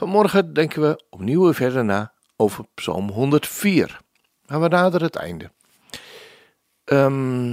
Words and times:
Vanmorgen 0.00 0.52
denken 0.52 0.82
we 0.82 1.04
opnieuw 1.10 1.54
verder 1.54 1.84
na 1.84 2.12
over 2.36 2.64
Psalm 2.74 3.10
104. 3.10 4.00
Maar 4.46 4.60
we 4.60 4.68
naderen 4.68 5.06
het 5.06 5.16
einde. 5.16 5.52
Ehm, 6.84 7.52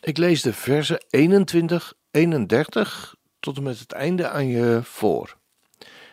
ik 0.00 0.16
lees 0.16 0.42
de 0.42 0.52
versen 0.52 1.04
21, 1.10 1.94
31 2.10 3.14
tot 3.40 3.56
en 3.56 3.62
met 3.62 3.78
het 3.78 3.92
einde 3.92 4.28
aan 4.28 4.46
je 4.46 4.80
voor. 4.82 5.36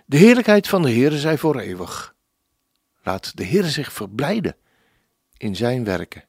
De 0.05 0.18
heerlijkheid 0.18 0.68
van 0.68 0.82
de 0.82 0.91
Heere 0.91 1.18
zij 1.18 1.38
voor 1.38 1.59
eeuwig. 1.59 2.16
Laat 3.04 3.38
de 3.38 3.46
Heere 3.46 3.70
zich 3.70 3.94
verblijden 3.94 4.58
in 5.38 5.55
zijn 5.55 5.84
werken. 5.84 6.27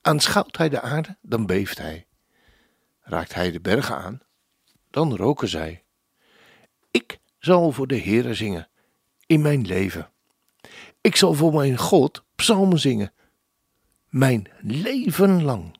Aanschouwt 0.00 0.56
hij 0.56 0.68
de 0.68 0.80
aarde, 0.80 1.16
dan 1.22 1.46
beeft 1.46 1.78
hij. 1.78 2.06
Raakt 3.00 3.34
hij 3.34 3.50
de 3.50 3.60
bergen 3.60 3.96
aan, 3.96 4.20
dan 4.90 5.16
roken 5.16 5.48
zij. 5.48 5.84
Ik 6.90 7.18
zal 7.38 7.72
voor 7.72 7.86
de 7.86 8.00
Heere 8.00 8.34
zingen 8.34 8.68
in 9.26 9.40
mijn 9.40 9.66
leven. 9.66 10.10
Ik 11.00 11.16
zal 11.16 11.34
voor 11.34 11.54
mijn 11.54 11.76
God 11.76 12.24
psalmen 12.34 12.78
zingen, 12.78 13.12
mijn 14.08 14.48
leven 14.60 15.42
lang. 15.42 15.76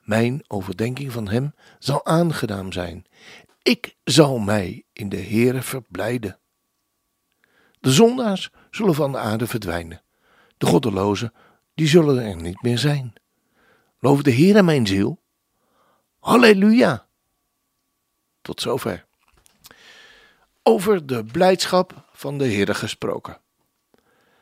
Mijn 0.00 0.44
overdenking 0.46 1.12
van 1.12 1.28
hem 1.28 1.54
zal 1.78 2.06
aangedaan 2.06 2.72
zijn. 2.72 3.06
Ik 3.62 3.96
zal 4.04 4.38
mij 4.38 4.84
in 4.92 5.08
de 5.08 5.20
Heere 5.20 5.62
verblijden. 5.62 6.38
De 7.80 7.90
zondaars 7.90 8.50
zullen 8.70 8.94
van 8.94 9.12
de 9.12 9.18
aarde 9.18 9.46
verdwijnen. 9.46 10.02
De 10.56 10.66
goddelozen, 10.66 11.32
die 11.74 11.86
zullen 11.86 12.24
er 12.24 12.36
niet 12.36 12.62
meer 12.62 12.78
zijn. 12.78 13.12
Loof 13.98 14.22
de 14.22 14.32
Heere 14.32 14.62
mijn 14.62 14.86
ziel. 14.86 15.22
Halleluja. 16.18 17.06
Tot 18.42 18.60
zover. 18.60 19.07
Over 20.68 21.06
de 21.06 21.24
blijdschap 21.24 22.08
van 22.12 22.38
de 22.38 22.44
Heere 22.44 22.74
gesproken. 22.74 23.40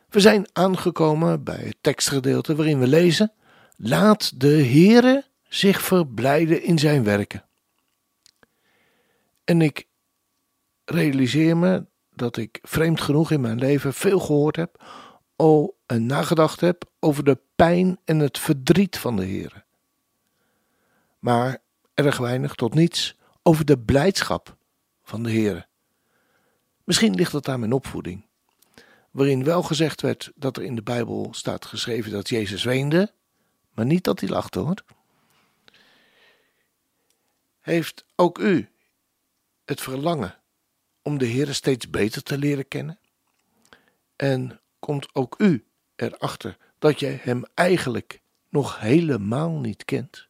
We 0.09 0.21
zijn 0.21 0.47
aangekomen 0.53 1.45
bij 1.45 1.63
het 1.65 1.77
tekstgedeelte 1.81 2.55
waarin 2.55 2.79
we 2.79 2.87
lezen: 2.87 3.33
Laat 3.77 4.41
de 4.41 4.65
Heere 4.65 5.25
zich 5.49 5.81
verblijden 5.81 6.63
in 6.63 6.79
zijn 6.79 7.05
werken. 7.05 7.45
En 9.45 9.63
ik 9.63 9.87
realiseer 10.85 11.57
me 11.57 11.87
dat 12.15 12.37
ik 12.37 12.59
vreemd 12.63 13.01
genoeg 13.01 13.31
in 13.31 13.41
mijn 13.41 13.59
leven 13.59 13.95
veel 13.95 14.19
gehoord 14.19 14.57
heb 14.57 14.85
oh, 15.37 15.73
en 15.87 16.07
nagedacht 16.07 16.61
heb 16.61 16.85
over 17.01 17.25
de 17.25 17.39
pijn 17.57 17.99
en 18.05 18.19
het 18.19 18.39
verdriet 18.39 18.99
van 18.99 19.17
de 19.17 19.25
Heere. 19.25 19.65
Maar 21.19 21.59
erg 21.95 22.19
weinig 22.19 22.55
tot 22.55 22.75
niets 22.75 23.19
over 23.43 23.65
de 23.65 23.79
blijdschap 23.79 24.57
van 25.03 25.23
de 25.23 25.31
Heere. 25.31 25.67
Misschien 26.87 27.15
ligt 27.15 27.33
dat 27.33 27.49
aan 27.49 27.61
mijn 27.61 27.73
opvoeding, 27.73 28.27
waarin 29.11 29.45
wel 29.45 29.63
gezegd 29.63 30.01
werd 30.01 30.33
dat 30.35 30.57
er 30.57 30.63
in 30.63 30.75
de 30.75 30.83
Bijbel 30.83 31.29
staat 31.31 31.65
geschreven 31.65 32.11
dat 32.13 32.29
Jezus 32.29 32.65
weende, 32.65 33.13
maar 33.75 33.87
niet 33.87 34.05
dat 34.05 34.21
hij 34.21 34.29
lachte 34.29 34.59
hoor. 34.59 34.85
Heeft 37.61 38.05
ook 38.17 38.39
u 38.39 38.69
het 39.65 39.81
verlangen 39.81 40.39
om 41.03 41.19
de 41.19 41.27
Heer 41.27 41.55
steeds 41.55 41.91
beter 41.91 42.23
te 42.23 42.39
leren 42.39 42.69
kennen? 42.69 42.99
En 44.17 44.61
komt 44.79 45.15
ook 45.15 45.35
u 45.39 45.65
erachter 45.97 46.57
dat 46.79 47.01
je 47.01 47.07
Hem 47.07 47.45
eigenlijk 47.55 48.21
nog 48.49 48.79
helemaal 48.79 49.51
niet 49.51 49.85
kent, 49.85 50.27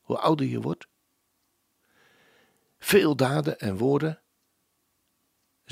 hoe 0.00 0.18
ouder 0.18 0.46
je 0.46 0.60
wordt? 0.60 0.86
Veel 2.78 3.16
daden 3.16 3.58
en 3.60 3.76
woorden 3.76 4.21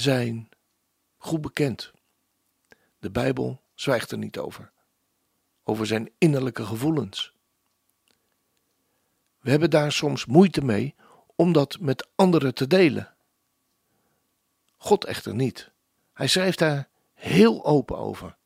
zijn 0.01 0.49
goed 1.17 1.41
bekend. 1.41 1.93
De 2.99 3.11
Bijbel 3.11 3.63
zwijgt 3.75 4.11
er 4.11 4.19
niet 4.19 4.39
over, 4.39 4.73
over 5.65 5.87
zijn 5.87 6.11
innerlijke 6.19 6.65
gevoelens. 6.65 7.33
We 9.41 9.51
hebben 9.51 9.71
daar 9.71 9.93
soms 9.93 10.27
moeite 10.27 10.65
mee 10.65 10.95
om 11.37 11.53
dat 11.53 11.81
met 11.81 12.09
anderen 12.15 12.55
te 12.55 12.67
delen. 12.67 13.15
God 14.77 15.05
echter 15.05 15.35
niet. 15.35 15.71
Hij 16.13 16.27
schrijft 16.27 16.59
daar 16.59 16.89
heel 17.15 17.65
open 17.65 17.99
over. 17.99 18.37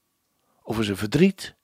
Over 0.62 0.84
zijn 0.84 0.97
verdriet, 0.97 1.54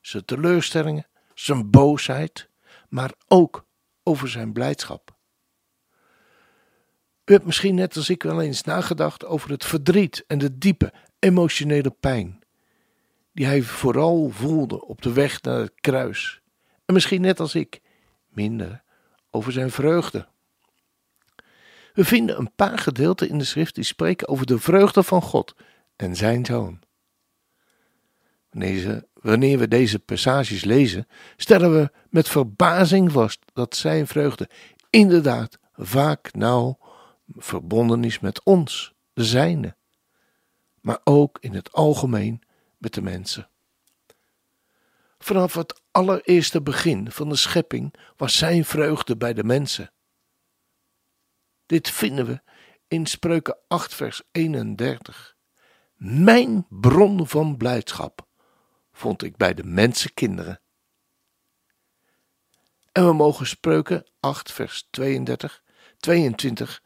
zijn 0.00 0.24
teleurstellingen, 0.24 1.06
zijn 1.34 1.70
boosheid, 1.70 2.48
maar 2.88 3.12
ook 3.28 3.66
over 4.02 4.28
zijn 4.28 4.52
blijdschap. 4.52 5.18
U 7.30 7.32
hebt 7.32 7.44
misschien 7.46 7.74
net 7.74 7.96
als 7.96 8.10
ik 8.10 8.22
wel 8.22 8.42
eens 8.42 8.62
nagedacht 8.62 9.24
over 9.24 9.50
het 9.50 9.64
verdriet 9.64 10.24
en 10.26 10.38
de 10.38 10.58
diepe 10.58 10.92
emotionele 11.18 11.90
pijn 11.90 12.38
die 13.32 13.46
hij 13.46 13.62
vooral 13.62 14.30
voelde 14.30 14.86
op 14.86 15.02
de 15.02 15.12
weg 15.12 15.42
naar 15.42 15.58
het 15.58 15.72
kruis. 15.80 16.40
En 16.84 16.94
misschien 16.94 17.20
net 17.20 17.40
als 17.40 17.54
ik 17.54 17.80
minder 18.28 18.82
over 19.30 19.52
zijn 19.52 19.70
vreugde. 19.70 20.28
We 21.92 22.04
vinden 22.04 22.38
een 22.38 22.54
paar 22.54 22.78
gedeelten 22.78 23.28
in 23.28 23.38
de 23.38 23.44
schrift 23.44 23.74
die 23.74 23.84
spreken 23.84 24.28
over 24.28 24.46
de 24.46 24.58
vreugde 24.58 25.02
van 25.02 25.22
God 25.22 25.54
en 25.96 26.16
zijn 26.16 26.44
zoon. 26.44 26.80
Wanneer 29.14 29.58
we 29.58 29.68
deze 29.68 29.98
passages 29.98 30.64
lezen, 30.64 31.08
stellen 31.36 31.74
we 31.74 31.90
met 32.08 32.28
verbazing 32.28 33.12
vast 33.12 33.40
dat 33.52 33.76
zijn 33.76 34.06
vreugde 34.06 34.48
inderdaad 34.90 35.58
vaak 35.72 36.34
nauw 36.34 36.78
verbonden 37.36 38.04
is 38.04 38.20
met 38.20 38.42
ons, 38.44 38.94
de 39.12 39.24
zijne, 39.24 39.76
maar 40.80 41.00
ook 41.04 41.38
in 41.40 41.54
het 41.54 41.72
algemeen 41.72 42.42
met 42.78 42.94
de 42.94 43.02
mensen. 43.02 43.48
Vanaf 45.18 45.54
het 45.54 45.82
allereerste 45.90 46.62
begin 46.62 47.10
van 47.10 47.28
de 47.28 47.36
schepping 47.36 47.94
was 48.16 48.38
zijn 48.38 48.64
vreugde 48.64 49.16
bij 49.16 49.32
de 49.32 49.44
mensen. 49.44 49.92
Dit 51.66 51.90
vinden 51.90 52.26
we 52.26 52.40
in 52.88 53.06
Spreuken 53.06 53.58
8, 53.68 53.94
vers 53.94 54.22
31. 54.30 55.36
Mijn 55.96 56.66
bron 56.68 57.26
van 57.26 57.56
blijdschap 57.56 58.26
vond 58.92 59.22
ik 59.22 59.36
bij 59.36 59.54
de 59.54 59.64
mensenkinderen. 59.64 60.60
En 62.92 63.06
we 63.06 63.12
mogen 63.12 63.46
Spreuken 63.46 64.06
8, 64.20 64.52
vers 64.52 64.86
32, 64.90 65.62
22 65.96 66.82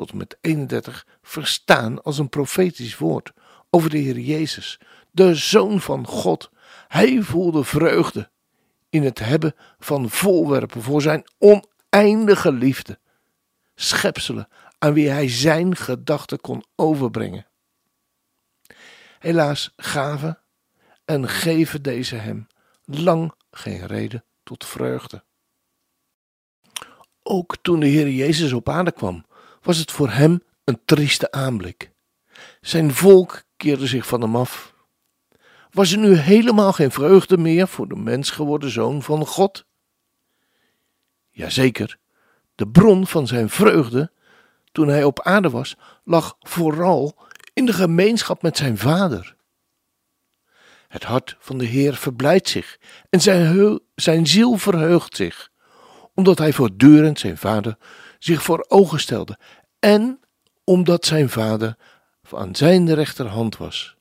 tot 0.00 0.10
en 0.10 0.16
met 0.16 0.36
31 0.40 1.06
verstaan 1.22 2.02
als 2.02 2.18
een 2.18 2.28
profetisch 2.28 2.98
woord 2.98 3.32
over 3.70 3.90
de 3.90 3.98
Heer 3.98 4.18
Jezus, 4.18 4.80
de 5.10 5.34
Zoon 5.34 5.80
van 5.80 6.06
God. 6.06 6.50
Hij 6.88 7.22
voelde 7.22 7.64
vreugde 7.64 8.30
in 8.88 9.02
het 9.02 9.18
hebben 9.18 9.54
van 9.78 10.10
voorwerpen 10.10 10.82
voor 10.82 11.02
zijn 11.02 11.24
oneindige 11.38 12.52
liefde, 12.52 12.98
schepselen 13.74 14.48
aan 14.78 14.92
wie 14.92 15.08
hij 15.08 15.28
zijn 15.28 15.76
gedachten 15.76 16.40
kon 16.40 16.64
overbrengen. 16.74 17.46
Helaas 19.18 19.72
gaven 19.76 20.38
en 21.04 21.28
geven 21.28 21.82
deze 21.82 22.16
hem 22.16 22.46
lang 22.84 23.32
geen 23.50 23.86
reden 23.86 24.24
tot 24.42 24.64
vreugde. 24.64 25.24
Ook 27.22 27.56
toen 27.62 27.80
de 27.80 27.86
Heer 27.86 28.10
Jezus 28.10 28.52
op 28.52 28.68
aarde 28.68 28.92
kwam, 28.92 29.24
was 29.62 29.78
het 29.78 29.90
voor 29.90 30.10
hem 30.10 30.42
een 30.64 30.80
trieste 30.84 31.30
aanblik. 31.30 31.90
Zijn 32.60 32.94
volk 32.94 33.42
keerde 33.56 33.86
zich 33.86 34.06
van 34.06 34.20
hem 34.20 34.36
af. 34.36 34.74
Was 35.70 35.92
er 35.92 35.98
nu 35.98 36.14
helemaal 36.14 36.72
geen 36.72 36.90
vreugde 36.90 37.38
meer 37.38 37.68
voor 37.68 37.88
de 37.88 37.96
mens 37.96 38.30
geworden 38.30 38.70
zoon 38.70 39.02
van 39.02 39.26
God? 39.26 39.64
Jazeker, 41.30 41.98
de 42.54 42.68
bron 42.68 43.06
van 43.06 43.26
zijn 43.26 43.48
vreugde 43.48 44.12
toen 44.72 44.88
hij 44.88 45.04
op 45.04 45.22
aarde 45.22 45.50
was, 45.50 45.76
lag 46.04 46.36
vooral 46.40 47.16
in 47.52 47.66
de 47.66 47.72
gemeenschap 47.72 48.42
met 48.42 48.56
zijn 48.56 48.78
vader. 48.78 49.36
Het 50.88 51.04
hart 51.04 51.36
van 51.38 51.58
de 51.58 51.64
Heer 51.64 51.94
verblijdt 51.94 52.48
zich 52.48 52.78
en 53.10 53.20
zijn, 53.20 53.80
zijn 53.94 54.26
ziel 54.26 54.56
verheugt 54.56 55.16
zich, 55.16 55.50
omdat 56.14 56.38
hij 56.38 56.52
voortdurend 56.52 57.18
zijn 57.18 57.38
vader 57.38 57.76
zich 58.20 58.42
voor 58.42 58.64
ogen 58.68 59.00
stelde 59.00 59.38
en 59.78 60.20
omdat 60.64 61.06
zijn 61.06 61.28
vader 61.28 61.76
aan 62.34 62.54
zijn 62.54 62.94
rechterhand 62.94 63.56
was. 63.56 63.96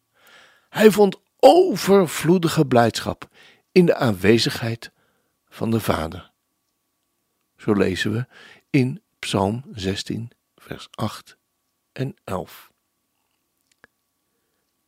Hij 0.69 0.91
vond 0.91 1.19
overvloedige 1.39 2.65
blijdschap 2.65 3.29
in 3.71 3.85
de 3.85 3.95
aanwezigheid 3.95 4.91
van 5.49 5.71
de 5.71 5.79
Vader. 5.79 6.31
Zo 7.57 7.73
lezen 7.73 8.11
we 8.11 8.27
in 8.69 9.01
Psalm 9.19 9.63
16, 9.71 10.31
vers 10.55 10.87
8 10.91 11.37
en 11.91 12.15
11. 12.23 12.71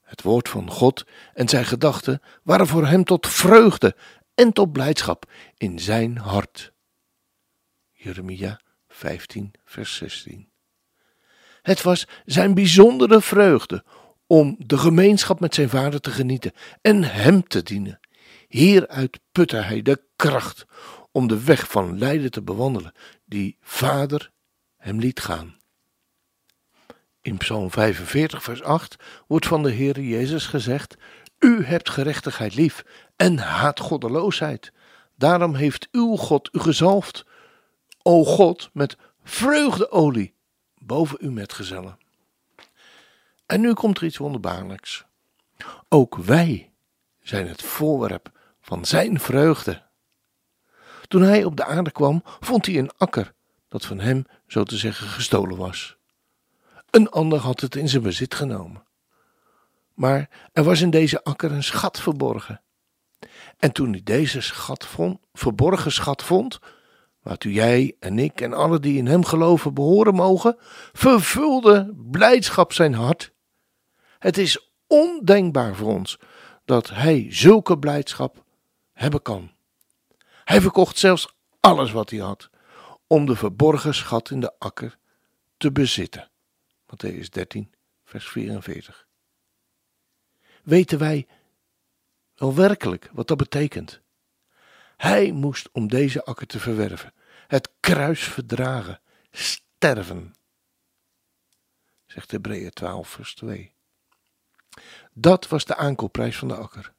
Het 0.01 0.21
woord 0.21 0.49
van 0.49 0.69
God 0.69 1.05
en 1.33 1.49
zijn 1.49 1.65
gedachten 1.65 2.21
waren 2.43 2.67
voor 2.67 2.87
hem 2.87 3.03
tot 3.03 3.27
vreugde 3.27 3.95
en 4.33 4.53
tot 4.53 4.71
blijdschap 4.71 5.31
in 5.57 5.79
zijn 5.79 6.17
hart. 6.17 6.73
Jeremia 7.91 8.59
15, 9.01 9.51
vers 9.65 9.95
16. 9.95 10.49
Het 11.61 11.81
was 11.81 12.07
zijn 12.25 12.53
bijzondere 12.53 13.21
vreugde 13.21 13.83
om 14.27 14.55
de 14.57 14.77
gemeenschap 14.77 15.39
met 15.39 15.55
zijn 15.55 15.69
vader 15.69 16.01
te 16.01 16.11
genieten 16.11 16.51
en 16.81 17.03
hem 17.03 17.47
te 17.47 17.63
dienen. 17.63 17.99
Hieruit 18.47 19.19
putte 19.31 19.55
hij 19.55 19.81
de 19.81 20.03
kracht 20.15 20.65
om 21.11 21.27
de 21.27 21.43
weg 21.43 21.69
van 21.69 21.97
lijden 21.97 22.31
te 22.31 22.41
bewandelen, 22.41 22.91
die 23.25 23.57
vader 23.61 24.31
hem 24.77 24.99
liet 24.99 25.19
gaan. 25.19 25.57
In 27.21 27.37
Psalm 27.37 27.71
45, 27.71 28.43
vers 28.43 28.63
8 28.63 28.95
wordt 29.27 29.47
van 29.47 29.63
de 29.63 29.71
Heer 29.71 29.99
Jezus 29.99 30.45
gezegd: 30.45 30.95
U 31.39 31.63
hebt 31.63 31.89
gerechtigheid 31.89 32.55
lief 32.55 32.83
en 33.15 33.37
haat 33.37 33.79
goddeloosheid. 33.79 34.71
Daarom 35.15 35.55
heeft 35.55 35.87
uw 35.91 36.15
God 36.15 36.49
u 36.51 36.59
gezalfd, 36.59 37.25
o 38.03 38.23
God, 38.23 38.69
met 38.73 38.97
vreugdeolie 39.23 40.33
boven 40.77 41.17
uw 41.21 41.31
metgezellen. 41.31 41.97
En 43.45 43.61
nu 43.61 43.73
komt 43.73 43.97
er 43.97 44.03
iets 44.03 44.17
wonderbaarlijks. 44.17 45.05
Ook 45.89 46.15
wij 46.15 46.71
zijn 47.21 47.47
het 47.47 47.61
voorwerp 47.61 48.31
van 48.61 48.85
zijn 48.85 49.19
vreugde. 49.19 49.81
Toen 51.07 51.21
hij 51.21 51.43
op 51.43 51.55
de 51.55 51.65
aarde 51.65 51.91
kwam, 51.91 52.21
vond 52.39 52.65
hij 52.65 52.77
een 52.77 52.91
akker 52.97 53.33
dat 53.71 53.85
van 53.85 53.99
hem, 53.99 54.25
zo 54.47 54.63
te 54.63 54.77
zeggen, 54.77 55.07
gestolen 55.07 55.57
was. 55.57 55.97
Een 56.89 57.09
ander 57.09 57.39
had 57.39 57.59
het 57.59 57.75
in 57.75 57.89
zijn 57.89 58.03
bezit 58.03 58.35
genomen. 58.35 58.83
Maar 59.93 60.29
er 60.53 60.63
was 60.63 60.81
in 60.81 60.89
deze 60.89 61.23
akker 61.23 61.51
een 61.51 61.63
schat 61.63 61.99
verborgen. 61.99 62.61
En 63.57 63.71
toen 63.71 63.91
hij 63.91 64.01
deze 64.03 64.41
schat 64.41 64.85
vond, 64.85 65.19
verborgen 65.33 65.91
schat 65.91 66.23
vond, 66.23 66.59
waartoe 67.21 67.51
jij 67.51 67.95
en 67.99 68.19
ik 68.19 68.41
en 68.41 68.53
alle 68.53 68.79
die 68.79 68.97
in 68.97 69.07
hem 69.07 69.25
geloven 69.25 69.73
behoren 69.73 70.15
mogen, 70.15 70.55
vervulde 70.93 71.93
blijdschap 71.95 72.73
zijn 72.73 72.93
hart. 72.93 73.31
Het 74.19 74.37
is 74.37 74.71
ondenkbaar 74.87 75.75
voor 75.75 75.93
ons 75.93 76.19
dat 76.65 76.89
hij 76.89 77.25
zulke 77.29 77.79
blijdschap 77.79 78.43
hebben 78.93 79.21
kan. 79.21 79.51
Hij 80.43 80.61
verkocht 80.61 80.97
zelfs 80.97 81.35
alles 81.59 81.91
wat 81.91 82.09
hij 82.09 82.19
had 82.19 82.49
om 83.07 83.25
de 83.25 83.35
verborgen 83.35 83.93
schat 83.93 84.29
in 84.29 84.39
de 84.39 84.59
akker 84.59 84.97
te 85.57 85.71
bezitten. 85.71 86.29
Matthäus 86.85 87.29
13, 87.29 87.73
vers 88.03 88.29
44. 88.29 89.07
Weten 90.63 90.99
wij 90.99 91.27
wel 92.35 92.55
werkelijk 92.55 93.09
wat 93.13 93.27
dat 93.27 93.37
betekent? 93.37 94.00
Hij 95.01 95.31
moest 95.31 95.69
om 95.71 95.87
deze 95.87 96.23
akker 96.23 96.47
te 96.47 96.59
verwerven, 96.59 97.13
het 97.47 97.69
kruis 97.79 98.23
verdragen, 98.23 99.01
sterven. 99.31 100.35
Zegt 102.05 102.31
Hebreeën 102.31 102.69
12, 102.69 103.09
vers 103.09 103.35
2. 103.35 103.73
Dat 105.13 105.47
was 105.47 105.65
de 105.65 105.75
aankoopprijs 105.75 106.37
van 106.37 106.47
de 106.47 106.55
akker. 106.55 106.93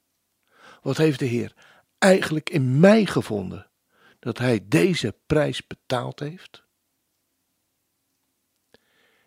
Wat 0.81 0.97
heeft 0.97 1.19
de 1.19 1.25
Heer 1.25 1.53
eigenlijk 1.97 2.49
in 2.49 2.79
mij 2.79 3.05
gevonden 3.05 3.69
dat 4.19 4.37
Hij 4.37 4.65
deze 4.67 5.15
prijs 5.25 5.67
betaald 5.67 6.19
heeft? 6.19 6.63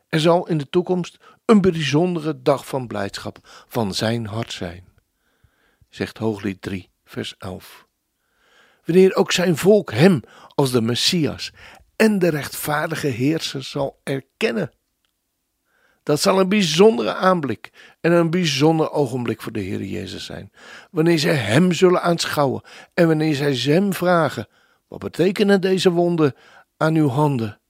Er 0.09 0.21
zal 0.21 0.49
in 0.49 0.59
de 0.59 0.69
toekomst 0.69 1.17
een 1.45 1.61
bijzondere 1.61 2.43
dag 2.43 2.67
van 2.67 2.87
blijdschap 2.87 3.39
van 3.69 3.95
zijn 3.95 4.27
hart 4.27 4.53
zijn, 4.53 4.89
zegt 5.89 6.19
Hooglied 6.19 6.63
3, 6.63 6.91
vers 7.05 7.37
11. 7.37 7.86
Wanneer 8.87 9.15
ook 9.15 9.33
zijn 9.33 9.57
volk 9.57 9.93
hem 9.93 10.21
als 10.55 10.71
de 10.71 10.81
Messias 10.81 11.53
en 11.97 12.19
de 12.19 12.29
rechtvaardige 12.29 13.07
heerser 13.07 13.63
zal 13.63 14.01
erkennen. 14.03 14.73
Dat 16.03 16.21
zal 16.21 16.41
een 16.41 16.49
bijzondere 16.49 17.15
aanblik 17.15 17.71
en 18.01 18.13
een 18.13 18.31
bijzonder 18.31 18.91
ogenblik 18.91 19.43
voor 19.43 19.53
de 19.53 19.61
Heer 19.61 19.83
Jezus 19.83 20.25
zijn. 20.25 20.53
Wanneer 20.91 21.19
zij 21.19 21.35
Hem 21.35 21.73
zullen 21.73 22.03
aanschouwen 22.03 22.63
en 22.95 23.07
wanneer 23.07 23.35
zij 23.35 23.55
Hem 23.55 23.93
vragen: 23.93 24.49
Wat 24.89 24.99
betekenen 24.99 25.61
deze 25.61 25.91
wonden 25.91 26.35
aan 26.77 26.95
uw 26.95 27.09
handen? 27.09 27.61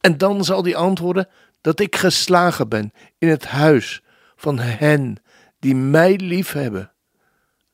En 0.00 0.18
dan 0.18 0.44
zal 0.44 0.62
hij 0.62 0.76
antwoorden: 0.76 1.28
Dat 1.60 1.80
ik 1.80 1.96
geslagen 1.96 2.68
ben 2.68 2.92
in 3.18 3.28
het 3.28 3.44
huis 3.44 4.02
van 4.36 4.58
hen 4.58 5.22
die 5.58 5.74
mij 5.74 6.16
lief 6.16 6.52
hebben. 6.52 6.92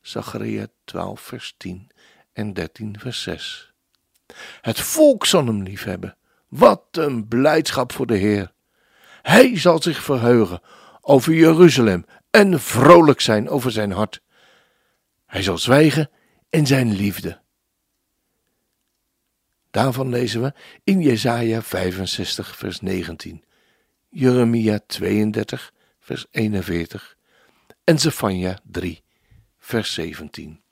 Zacharia 0.01 0.67
12, 0.85 1.21
vers 1.21 1.53
10 1.57 1.92
en 2.33 2.53
13, 2.53 2.99
vers 2.99 3.21
6. 3.21 3.73
Het 4.61 4.79
volk 4.79 5.25
zal 5.25 5.45
hem 5.45 5.63
lief 5.63 5.83
hebben. 5.83 6.17
Wat 6.47 6.83
een 6.91 7.27
blijdschap 7.27 7.91
voor 7.91 8.07
de 8.07 8.17
Heer. 8.17 8.51
Hij 9.21 9.59
zal 9.59 9.81
zich 9.81 10.03
verheugen 10.03 10.61
over 11.01 11.33
Jeruzalem 11.33 12.05
en 12.29 12.59
vrolijk 12.59 13.21
zijn 13.21 13.49
over 13.49 13.71
zijn 13.71 13.91
hart. 13.91 14.21
Hij 15.25 15.43
zal 15.43 15.57
zwijgen 15.57 16.09
in 16.49 16.67
zijn 16.67 16.91
liefde. 16.91 17.41
Daarvan 19.71 20.09
lezen 20.09 20.41
we 20.41 20.53
in 20.83 21.01
Jesaja 21.01 21.61
65 21.61 22.57
vers 22.57 22.79
19, 22.79 23.43
Jeremia 24.09 24.79
32 24.87 25.73
vers 25.99 26.25
41 26.31 27.17
en 27.83 27.99
Zephania 27.99 28.59
3 28.63 29.03
vers 29.57 29.93
17. 29.93 30.62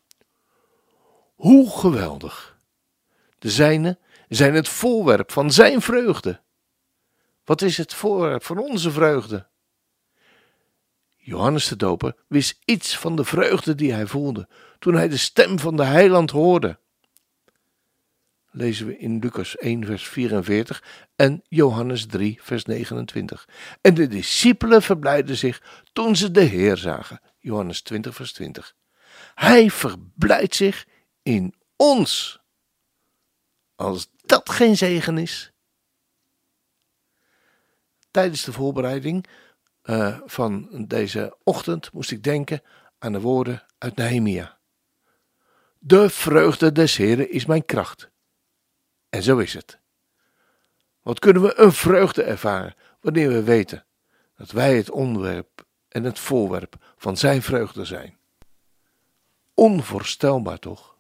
Hoe 1.41 1.69
geweldig! 1.69 2.57
De 3.39 3.49
zijnen 3.49 3.99
zijn 4.29 4.53
het 4.53 4.67
voorwerp 4.67 5.31
van 5.31 5.51
zijn 5.51 5.81
vreugde. 5.81 6.41
Wat 7.43 7.61
is 7.61 7.77
het 7.77 7.93
voorwerp 7.93 8.43
van 8.43 8.57
onze 8.57 8.91
vreugde? 8.91 9.47
Johannes 11.17 11.67
de 11.67 11.75
Doper 11.75 12.15
wist 12.27 12.59
iets 12.65 12.97
van 12.97 13.15
de 13.15 13.23
vreugde 13.23 13.75
die 13.75 13.93
hij 13.93 14.05
voelde 14.05 14.47
toen 14.79 14.93
hij 14.93 15.07
de 15.07 15.17
stem 15.17 15.59
van 15.59 15.75
de 15.75 15.83
heiland 15.83 16.31
hoorde. 16.31 16.79
Lezen 18.51 18.87
we 18.87 18.97
in 18.97 19.19
Lucas 19.19 19.57
1, 19.57 19.85
vers 19.85 20.07
44 20.07 20.83
en 21.15 21.41
Johannes 21.47 22.05
3, 22.05 22.39
vers 22.41 22.65
29. 22.65 23.47
En 23.81 23.93
de 23.93 24.07
discipelen 24.07 24.81
verblijden 24.81 25.37
zich 25.37 25.83
toen 25.93 26.15
ze 26.15 26.31
de 26.31 26.43
Heer 26.43 26.77
zagen. 26.77 27.21
Johannes 27.39 27.81
20, 27.81 28.15
vers 28.15 28.33
20. 28.33 28.75
Hij 29.35 29.69
verblijdt 29.69 30.55
zich 30.55 30.85
in 31.23 31.55
ons. 31.75 32.41
Als 33.75 34.09
dat 34.25 34.49
geen 34.49 34.77
zegen 34.77 35.17
is. 35.17 35.51
Tijdens 38.11 38.43
de 38.43 38.53
voorbereiding 38.53 39.27
uh, 39.83 40.19
van 40.25 40.85
deze 40.87 41.37
ochtend 41.43 41.91
moest 41.91 42.11
ik 42.11 42.23
denken 42.23 42.61
aan 42.99 43.11
de 43.11 43.21
woorden 43.21 43.65
uit 43.77 43.95
Nehemia. 43.95 44.59
De 45.79 46.09
vreugde 46.09 46.71
des 46.71 46.97
Heren 46.97 47.31
is 47.31 47.45
mijn 47.45 47.65
kracht. 47.65 48.09
En 49.09 49.23
zo 49.23 49.37
is 49.37 49.53
het. 49.53 49.79
Wat 51.01 51.19
kunnen 51.19 51.41
we 51.41 51.59
een 51.59 51.71
vreugde 51.71 52.23
ervaren 52.23 52.75
wanneer 52.99 53.29
we 53.29 53.43
weten 53.43 53.85
dat 54.35 54.51
wij 54.51 54.77
het 54.77 54.89
onderwerp 54.89 55.65
en 55.87 56.03
het 56.03 56.19
voorwerp 56.19 56.93
van 56.97 57.17
zijn 57.17 57.41
vreugde 57.41 57.85
zijn? 57.85 58.17
Onvoorstelbaar 59.53 60.59
toch? 60.59 60.90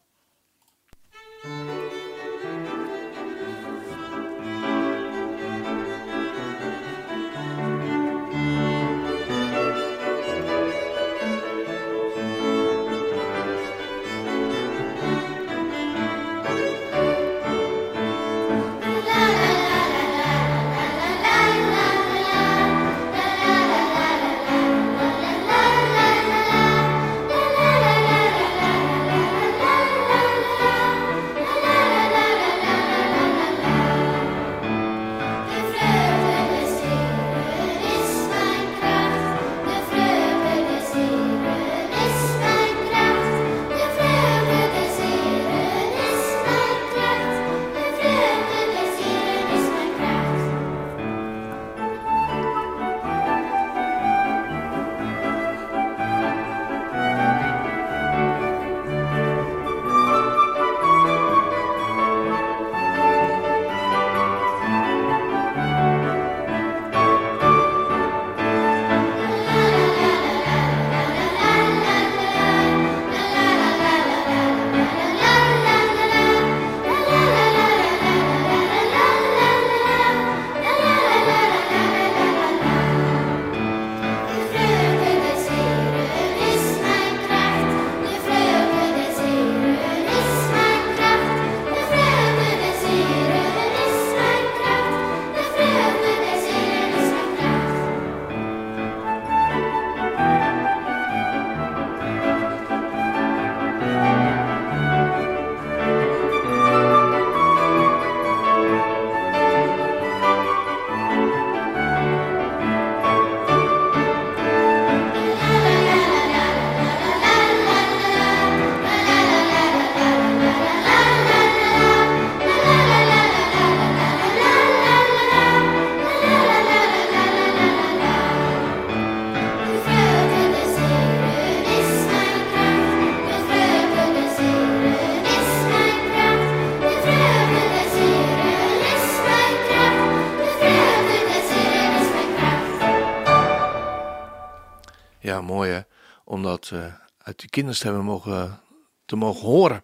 Mooi 145.51 145.85
om 146.23 146.43
dat 146.43 146.71
uh, 146.73 146.85
uit 147.17 147.39
die 147.39 147.49
kinderstemmen 147.49 148.03
mogen, 148.03 148.59
te 149.05 149.15
mogen 149.15 149.47
horen. 149.47 149.83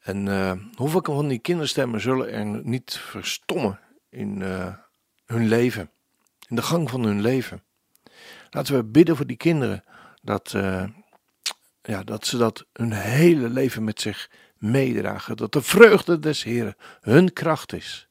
En 0.00 0.26
uh, 0.26 0.52
hoeveel 0.74 1.02
van 1.02 1.28
die 1.28 1.38
kinderstemmen 1.38 2.00
zullen 2.00 2.32
er 2.32 2.44
niet 2.44 2.96
verstommen 2.96 3.78
in 4.08 4.40
uh, 4.40 4.74
hun 5.26 5.48
leven, 5.48 5.90
in 6.48 6.56
de 6.56 6.62
gang 6.62 6.90
van 6.90 7.02
hun 7.02 7.20
leven. 7.20 7.62
Laten 8.50 8.74
we 8.74 8.84
bidden 8.84 9.16
voor 9.16 9.26
die 9.26 9.36
kinderen, 9.36 9.84
dat, 10.22 10.50
ja, 11.82 12.02
dat 12.04 12.26
ze 12.26 12.36
dat 12.36 12.66
hun 12.72 12.92
hele 12.92 13.48
leven 13.48 13.84
met 13.84 14.00
zich 14.00 14.30
meedragen. 14.56 15.36
Dat 15.36 15.52
de 15.52 15.62
vreugde 15.62 16.18
des 16.18 16.42
Heren 16.42 16.76
hun 17.00 17.32
kracht 17.32 17.72
is. 17.72 18.08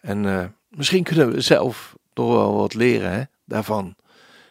En 0.00 0.54
misschien 0.68 1.04
kunnen 1.04 1.32
we 1.32 1.40
zelf 1.40 1.96
toch 2.12 2.32
wel 2.32 2.56
wat 2.56 2.74
leren 2.74 3.12
hè, 3.12 3.22
daarvan. 3.44 3.96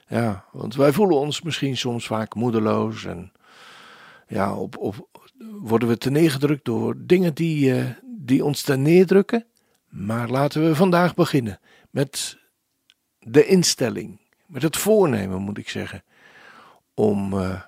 Ja, 0.08 0.46
want 0.52 0.76
wij 0.76 0.92
voelen 0.92 1.18
ons 1.18 1.42
misschien 1.42 1.78
soms 1.78 2.08
vaak 2.08 2.36
moedeloos 2.36 3.06
en 3.06 3.32
ja, 4.28 4.56
op, 4.56 5.08
worden 5.62 5.88
we 5.88 5.98
te 5.98 6.10
neergedrukt 6.10 6.66
door 6.66 6.96
dingen 6.98 7.34
die, 7.34 7.74
uh, 7.74 7.90
die 8.04 8.44
ons 8.46 8.62
ten 8.62 8.82
neerdrukken. 8.82 9.46
Maar 9.90 10.30
laten 10.30 10.68
we 10.68 10.76
vandaag 10.76 11.14
beginnen 11.14 11.60
met 11.90 12.38
de 13.20 13.46
instelling, 13.46 14.20
met 14.46 14.62
het 14.62 14.78
voornemen 14.78 15.42
moet 15.42 15.58
ik 15.58 15.70
zeggen, 15.70 16.04
om 16.94 17.34
uh, 17.34 17.62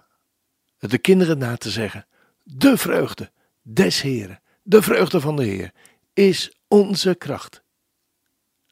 de 0.80 0.98
kinderen 0.98 1.38
na 1.38 1.58
te 1.58 1.70
zeggen. 1.70 2.08
De 2.44 2.78
vreugde 2.78 3.32
des 3.62 4.02
Heren, 4.02 4.42
de 4.64 4.82
vreugde 4.82 5.20
van 5.20 5.36
de 5.36 5.44
Heer, 5.44 5.72
is 6.14 6.62
onze 6.68 7.16
kracht. 7.16 7.64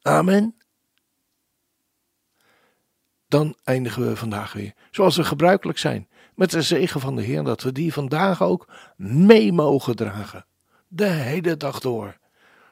Amen 0.02 0.54
dan 3.36 3.56
eindigen 3.64 4.08
we 4.08 4.16
vandaag 4.16 4.52
weer 4.52 4.74
zoals 4.90 5.16
we 5.16 5.24
gebruikelijk 5.24 5.78
zijn. 5.78 6.08
Met 6.34 6.50
de 6.50 6.62
zegen 6.62 7.00
van 7.00 7.16
de 7.16 7.22
Heer, 7.22 7.42
dat 7.44 7.62
we 7.62 7.72
die 7.72 7.92
vandaag 7.92 8.42
ook 8.42 8.68
mee 8.96 9.52
mogen 9.52 9.96
dragen. 9.96 10.46
De 10.88 11.06
hele 11.06 11.56
dag 11.56 11.80
door. 11.80 12.16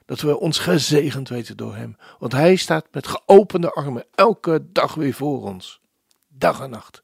Dat 0.05 0.21
we 0.21 0.39
ons 0.39 0.59
gezegend 0.59 1.29
weten 1.29 1.57
door 1.57 1.77
Hem. 1.77 1.97
Want 2.19 2.33
Hij 2.33 2.57
staat 2.57 2.87
met 2.93 3.07
geopende 3.07 3.73
armen 3.73 4.05
elke 4.15 4.67
dag 4.73 4.95
weer 4.95 5.15
voor 5.15 5.43
ons. 5.43 5.81
Dag 6.29 6.61
en 6.61 6.71
nacht. 6.71 7.03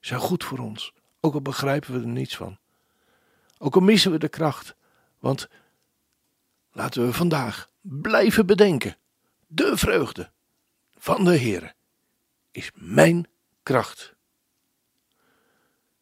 Is 0.00 0.10
goed 0.10 0.44
voor 0.44 0.58
ons. 0.58 0.92
Ook 1.20 1.34
al 1.34 1.42
begrijpen 1.42 1.92
we 1.92 2.00
er 2.00 2.06
niets 2.06 2.36
van. 2.36 2.58
Ook 3.58 3.74
al 3.74 3.80
missen 3.80 4.10
we 4.10 4.18
de 4.18 4.28
kracht. 4.28 4.76
Want 5.18 5.48
laten 6.72 7.06
we 7.06 7.12
vandaag 7.12 7.68
blijven 7.80 8.46
bedenken. 8.46 8.96
De 9.46 9.76
vreugde 9.76 10.30
van 10.96 11.24
de 11.24 11.36
Heer 11.36 11.75
is 12.56 12.70
mijn 12.74 13.28
kracht. 13.62 14.14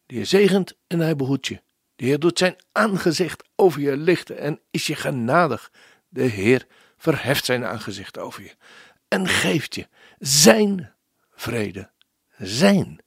De 0.05 0.15
Heer 0.15 0.25
zegent 0.25 0.77
en 0.87 0.99
hij 0.99 1.15
behoedt 1.15 1.47
je. 1.47 1.61
De 1.95 2.05
Heer 2.05 2.19
doet 2.19 2.37
zijn 2.37 2.55
aangezicht 2.71 3.47
over 3.55 3.81
je 3.81 3.97
lichten 3.97 4.37
en 4.37 4.59
is 4.71 4.87
je 4.87 4.95
genadig. 4.95 5.71
De 6.09 6.23
Heer 6.23 6.67
verheft 6.97 7.45
zijn 7.45 7.65
aangezicht 7.65 8.17
over 8.17 8.43
je 8.43 8.55
en 9.07 9.27
geeft 9.27 9.75
je 9.75 9.87
zijn 10.19 10.93
vrede, 11.31 11.91
zijn 12.37 12.99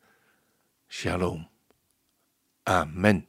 shalom. 0.88 1.48
Amen. 2.62 3.28